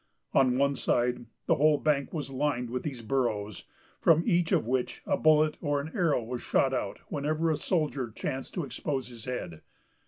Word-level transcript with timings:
On 0.33 0.57
one 0.57 0.75
side, 0.75 1.27
the 1.45 1.53
whole 1.57 1.77
bank 1.77 2.11
was 2.11 2.31
lined 2.31 2.71
with 2.71 2.81
these 2.81 3.03
burrows, 3.03 3.65
from 3.99 4.23
each 4.25 4.51
of 4.51 4.65
which 4.65 5.03
a 5.05 5.15
bullet 5.15 5.57
or 5.61 5.79
an 5.79 5.91
arrow 5.93 6.23
was 6.23 6.41
shot 6.41 6.73
out 6.73 6.97
whenever 7.09 7.51
a 7.51 7.55
soldier 7.55 8.09
chanced 8.09 8.55
to 8.55 8.63
expose 8.63 9.09
his 9.09 9.25
head. 9.25 9.61